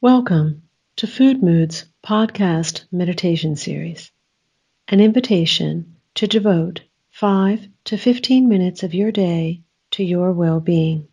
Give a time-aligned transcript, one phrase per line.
[0.00, 0.62] Welcome
[0.94, 4.12] to Food Moods podcast meditation series,
[4.86, 11.08] an invitation to devote 5 to 15 minutes of your day to your well being.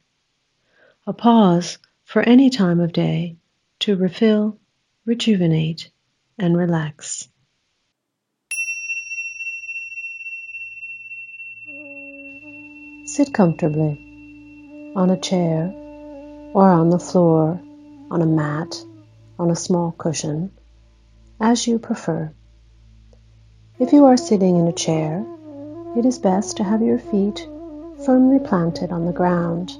[1.08, 3.38] A pause for any time of day
[3.79, 4.60] to refill,
[5.04, 5.90] rejuvenate,
[6.38, 7.28] and relax.
[13.08, 15.74] Sit comfortably on a chair
[16.54, 17.59] or on the floor,
[18.09, 18.84] on a mat,
[19.38, 20.52] on a small cushion,
[21.39, 22.31] as you prefer.
[23.80, 25.25] If you are sitting in a chair,
[25.97, 27.47] it is best to have your feet
[28.05, 29.71] firmly planted on the ground.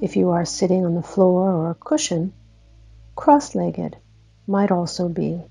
[0.00, 2.32] If you are sitting on the floor or a cushion,
[3.14, 3.96] cross legged
[4.46, 5.42] might also be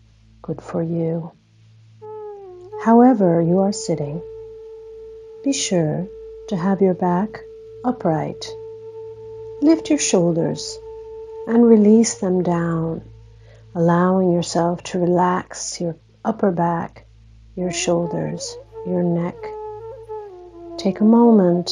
[0.42, 1.32] good for you.
[2.82, 4.22] However, you are sitting,
[5.44, 6.08] be sure
[6.48, 7.42] to have your back
[7.84, 8.50] upright.
[9.62, 10.80] Lift your shoulders
[11.50, 13.02] and release them down,
[13.74, 17.08] allowing yourself to relax your upper back,
[17.56, 18.56] your shoulders,
[18.86, 19.36] your neck.
[20.78, 21.72] Take a moment,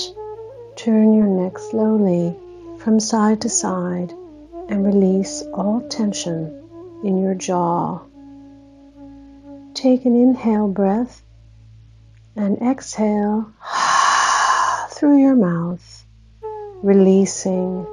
[0.76, 2.36] turn your neck slowly
[2.80, 4.12] from side to side
[4.68, 8.00] and release all tension in your jaw.
[9.76, 11.22] Take an inhale breath
[12.36, 13.52] and exhale
[14.90, 16.04] through your mouth,
[16.82, 17.86] releasing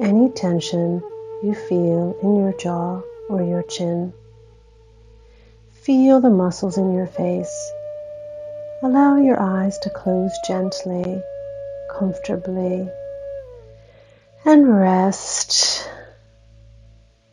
[0.00, 1.02] any tension
[1.42, 4.12] you feel in your jaw or your chin.
[5.82, 7.72] Feel the muscles in your face.
[8.82, 11.22] Allow your eyes to close gently,
[11.98, 12.88] comfortably,
[14.44, 15.88] and rest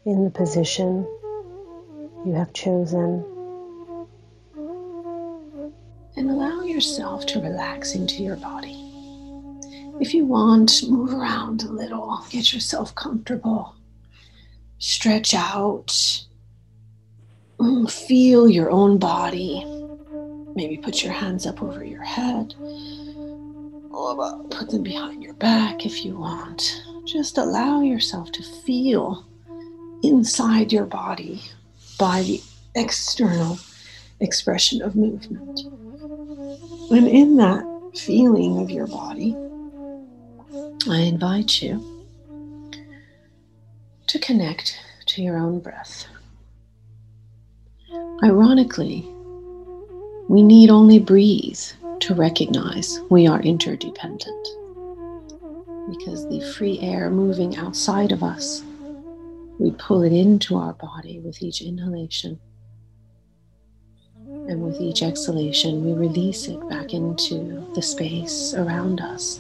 [0.06, 1.06] in the position
[2.26, 3.26] you have chosen.
[6.16, 8.83] And allow yourself to relax into your body.
[10.04, 13.74] If you want, move around a little, get yourself comfortable,
[14.78, 15.96] stretch out,
[17.58, 19.64] mm, feel your own body.
[20.56, 22.54] Maybe put your hands up over your head,
[23.92, 26.84] Or put them behind your back if you want.
[27.06, 29.26] Just allow yourself to feel
[30.04, 31.42] inside your body
[31.98, 32.42] by the
[32.76, 33.58] external
[34.20, 35.62] expression of movement.
[36.92, 37.64] And in that
[37.96, 39.34] feeling of your body,
[40.90, 41.82] I invite you
[44.08, 46.08] to connect to your own breath.
[48.22, 49.08] Ironically,
[50.28, 51.60] we need only breathe
[52.02, 54.48] to recognize we are interdependent
[55.90, 58.62] because the free air moving outside of us,
[59.60, 62.38] we pull it into our body with each inhalation.
[64.26, 69.40] And with each exhalation, we release it back into the space around us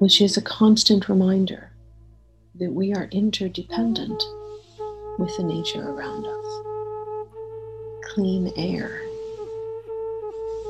[0.00, 1.70] which is a constant reminder
[2.54, 4.22] that we are interdependent
[5.18, 8.10] with the nature around us.
[8.14, 9.02] Clean air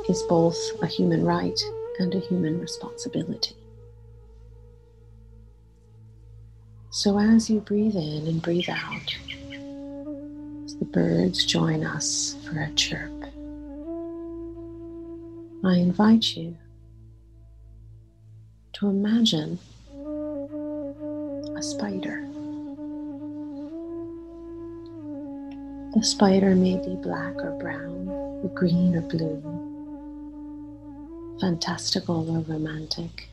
[0.09, 1.59] is both a human right
[2.01, 3.55] and a human responsibility.
[6.91, 9.17] So, as you breathe in and breathe out,
[10.65, 13.13] as the birds join us for a chirp,
[15.65, 16.57] I invite you
[18.81, 19.59] to imagine
[21.55, 22.27] a spider.
[25.95, 29.43] The spider may be black or brown, or green or blue,
[31.39, 33.29] fantastical or romantic,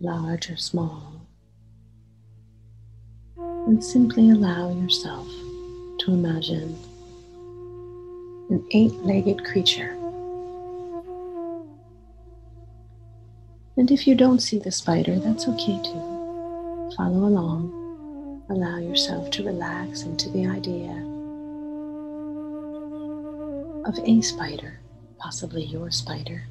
[0.00, 1.20] large or small.
[3.36, 5.28] And simply allow yourself
[5.98, 6.78] to imagine
[8.48, 9.99] an eight legged creature
[13.76, 16.92] And if you don't see the spider, that's okay too.
[16.96, 18.44] Follow along.
[18.50, 20.90] Allow yourself to relax into the idea
[23.86, 24.80] of a spider,
[25.18, 26.46] possibly your spider,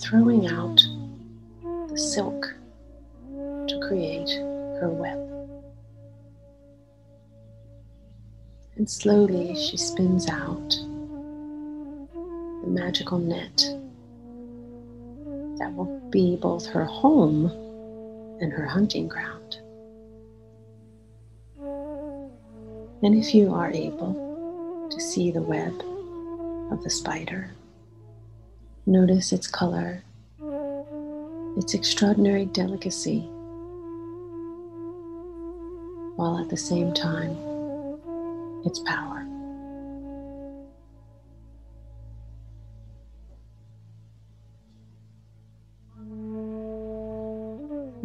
[0.00, 0.80] throwing out
[1.88, 2.54] the silk
[3.66, 4.30] to create
[4.80, 5.18] her web.
[8.76, 10.70] And slowly she spins out
[12.60, 13.64] the magical net
[15.58, 17.46] that will be both her home
[18.40, 19.58] and her hunting ground.
[23.02, 25.72] And if you are able to see the web
[26.72, 27.50] of the spider,
[28.86, 30.02] notice its color,
[31.56, 33.20] its extraordinary delicacy,
[36.16, 37.36] while at the same time,
[38.64, 39.26] its power.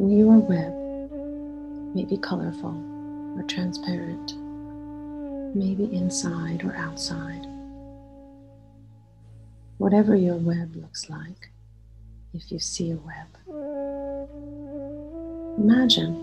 [0.07, 0.73] Your web
[1.93, 2.73] may be colorful
[3.35, 4.33] or transparent,
[5.55, 7.45] maybe inside or outside.
[9.77, 11.51] Whatever your web looks like,
[12.33, 13.27] if you see a web,
[15.57, 16.15] imagine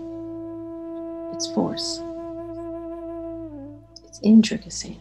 [1.33, 2.01] its force,
[4.07, 4.97] its intricacy,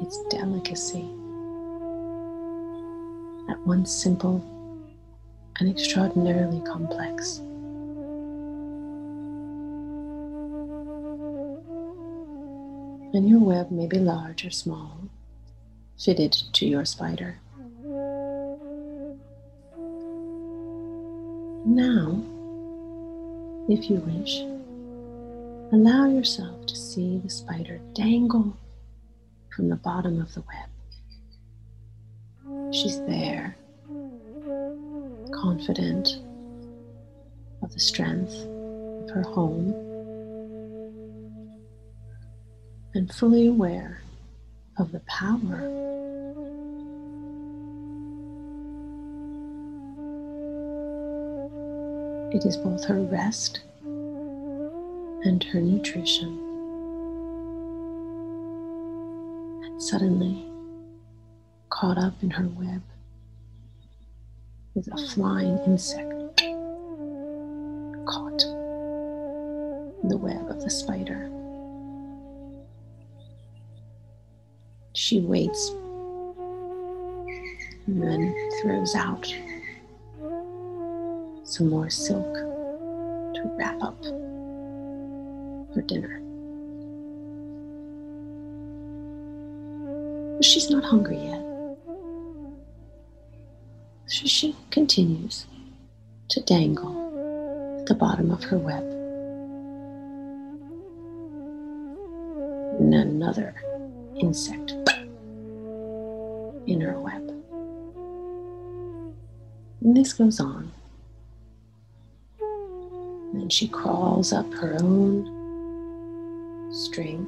[0.00, 1.08] its delicacy
[3.48, 4.55] at once simple
[5.58, 7.38] and extraordinarily complex.
[13.14, 14.98] And your web may be large or small,
[15.98, 17.38] fitted to your spider.
[21.64, 22.22] Now,
[23.68, 24.40] if you wish,
[25.72, 28.56] allow yourself to see the spider dangle
[29.54, 30.68] from the bottom of the web.
[32.74, 33.56] She's there,
[35.36, 36.20] confident
[37.62, 39.72] of the strength of her home,
[42.94, 44.02] and fully aware
[44.78, 45.86] of the power
[52.32, 56.38] It is both her rest and her nutrition.
[59.64, 60.44] And suddenly,
[61.70, 62.82] caught up in her web
[64.76, 66.12] is a flying insect
[68.04, 68.42] caught
[70.02, 71.30] in the web of the spider.
[74.92, 75.70] She waits
[77.86, 79.34] and then throws out
[81.44, 84.04] some more silk to wrap up
[85.74, 86.20] her dinner.
[90.36, 91.45] But she's not hungry yet.
[94.16, 95.46] So she continues
[96.28, 98.82] to dangle at the bottom of her web.
[102.80, 103.54] And another
[104.18, 104.70] insect
[106.66, 107.28] in her web.
[109.82, 110.72] And this goes on
[112.40, 115.26] and she crawls up her own
[116.72, 117.26] string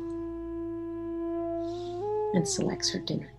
[2.33, 3.31] and selects her dinner.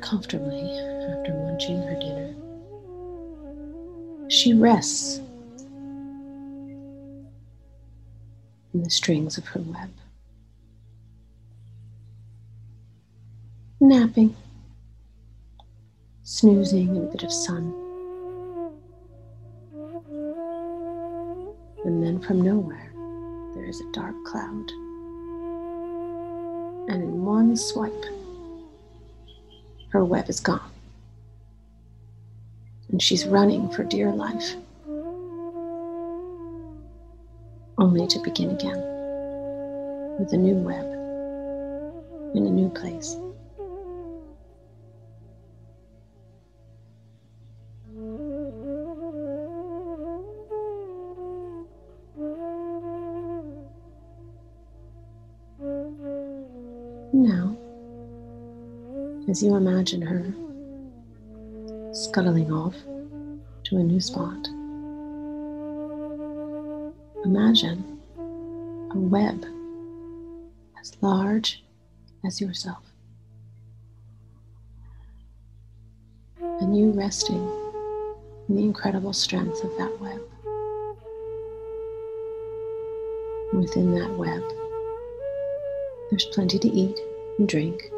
[0.00, 2.34] Comfortably, after munching her dinner,
[4.28, 5.20] she rests
[8.72, 9.90] in the strings of her web,
[13.80, 14.36] napping
[16.26, 17.72] snoozing in a bit of sun.
[21.84, 22.92] And then from nowhere,
[23.54, 24.70] there is a dark cloud.
[26.88, 28.04] And in one swipe,
[29.90, 30.70] her web is gone.
[32.90, 34.54] And she's running for dear life,
[37.78, 38.78] only to begin again
[40.18, 40.84] with a new web
[42.34, 43.16] in a new place.
[57.12, 57.56] Now,
[59.28, 60.32] as you imagine her
[61.92, 62.74] scuttling off
[63.64, 64.46] to a new spot,
[67.24, 67.98] imagine
[68.92, 69.44] a web
[70.80, 71.64] as large
[72.24, 72.84] as yourself.
[76.40, 77.50] And you resting
[78.48, 80.20] in the incredible strength of that web.
[83.52, 84.42] Within that web,
[86.10, 86.96] there's plenty to eat
[87.38, 87.90] and drink.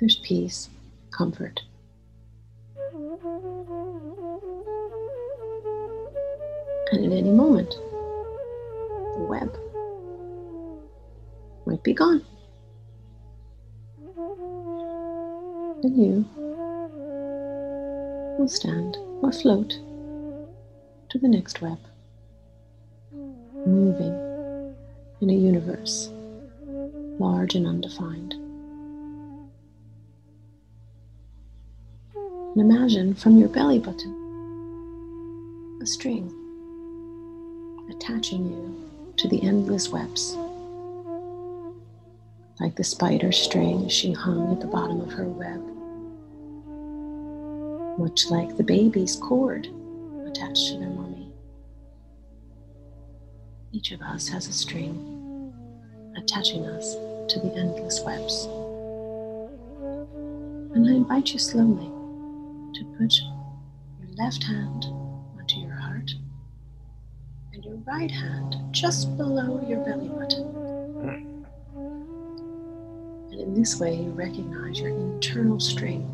[0.00, 0.70] There's peace,
[1.10, 1.60] comfort.
[6.92, 9.54] And at any moment, the web
[11.66, 12.24] might be gone.
[15.82, 16.26] And you
[18.38, 19.78] will stand or float
[21.10, 21.78] to the next web,
[23.66, 24.14] moving
[25.20, 26.08] in a universe
[27.18, 28.39] large and undefined.
[32.52, 34.16] And imagine from your belly button
[35.80, 36.34] a string
[37.88, 40.36] attaching you to the endless webs.
[42.58, 45.60] Like the spider string she hung at the bottom of her web.
[48.00, 49.68] Much like the baby's cord
[50.26, 51.30] attached to their mommy.
[53.70, 55.54] Each of us has a string
[56.16, 56.94] attaching us
[57.32, 58.46] to the endless webs.
[60.74, 61.99] And I invite you slowly
[62.74, 64.84] to put your left hand
[65.38, 66.14] onto your heart
[67.52, 71.46] and your right hand just below your belly button.
[73.30, 76.08] And in this way, you recognize your internal strength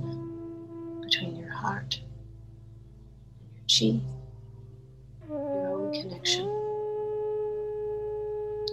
[1.02, 2.00] between your heart
[3.40, 4.00] and your chi,
[5.28, 6.48] your own connection.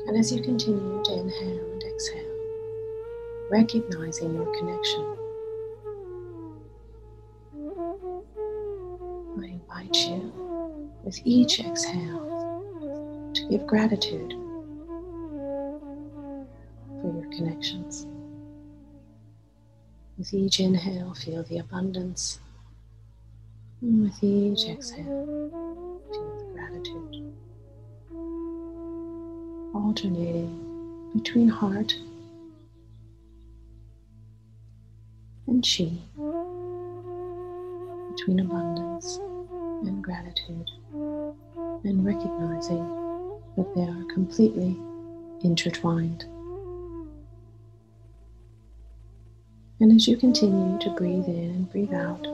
[0.07, 2.33] And as you continue to inhale and exhale,
[3.49, 5.17] recognizing your connection
[9.45, 10.31] invite you
[11.03, 14.31] with each exhale to give gratitude
[17.01, 18.07] for your connections.
[20.17, 22.39] With each inhale, feel the abundance.
[23.81, 25.49] And with each exhale,
[26.11, 27.33] feel the gratitude.
[29.75, 31.93] Alternating between heart
[35.47, 35.91] and chi,
[38.15, 39.19] between abundance
[39.87, 42.83] and gratitude, and recognizing
[43.57, 44.77] that they are completely
[45.43, 46.25] intertwined.
[49.79, 52.25] And as you continue to breathe in and breathe out,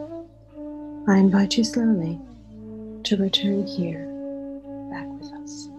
[1.08, 2.20] I invite you slowly
[3.04, 4.06] to return here
[4.92, 5.70] back with us.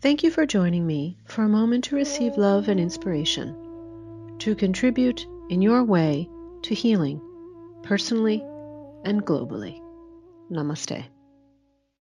[0.00, 3.56] Thank you for joining me for a moment to receive love and inspiration,
[4.40, 6.28] to contribute in your way
[6.62, 7.20] to healing,
[7.82, 8.40] personally
[9.04, 9.80] and globally.
[10.50, 11.04] Namaste.